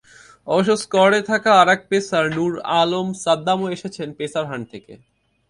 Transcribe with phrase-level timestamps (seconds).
[0.47, 2.53] অবশ্য স্কোয়াডে থাকা আরেক পেসার নূর
[2.79, 4.93] আলম সাদ্দামও এসেছেন পেসার হান্ট থেকে।